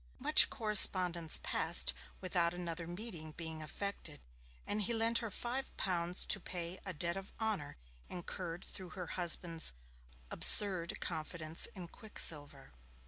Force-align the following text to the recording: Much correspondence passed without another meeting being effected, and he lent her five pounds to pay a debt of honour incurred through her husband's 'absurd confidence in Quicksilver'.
Much 0.17 0.49
correspondence 0.49 1.39
passed 1.43 1.93
without 2.21 2.55
another 2.55 2.87
meeting 2.87 3.33
being 3.33 3.61
effected, 3.61 4.19
and 4.65 4.81
he 4.81 4.95
lent 4.95 5.19
her 5.19 5.29
five 5.29 5.77
pounds 5.77 6.25
to 6.25 6.39
pay 6.39 6.79
a 6.87 6.91
debt 6.91 7.15
of 7.15 7.31
honour 7.39 7.77
incurred 8.09 8.65
through 8.65 8.89
her 8.89 9.05
husband's 9.13 9.73
'absurd 10.31 10.99
confidence 11.01 11.67
in 11.75 11.87
Quicksilver'. 11.87 12.71